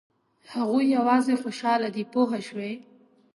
[0.53, 2.73] هغوی یوازې خوشاله دي پوه شوې!.